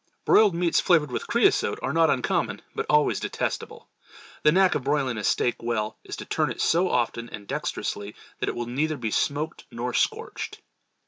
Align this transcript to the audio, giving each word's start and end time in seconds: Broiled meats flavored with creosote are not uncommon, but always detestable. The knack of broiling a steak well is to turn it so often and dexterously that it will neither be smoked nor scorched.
Broiled 0.25 0.55
meats 0.55 0.79
flavored 0.79 1.11
with 1.11 1.27
creosote 1.27 1.77
are 1.83 1.93
not 1.93 2.09
uncommon, 2.09 2.63
but 2.73 2.87
always 2.89 3.19
detestable. 3.19 3.87
The 4.41 4.51
knack 4.51 4.73
of 4.73 4.83
broiling 4.83 5.19
a 5.19 5.23
steak 5.23 5.61
well 5.61 5.95
is 6.03 6.15
to 6.15 6.25
turn 6.25 6.49
it 6.49 6.59
so 6.59 6.89
often 6.89 7.29
and 7.29 7.45
dexterously 7.45 8.15
that 8.39 8.49
it 8.49 8.55
will 8.55 8.65
neither 8.65 8.97
be 8.97 9.11
smoked 9.11 9.65
nor 9.69 9.93
scorched. 9.93 10.59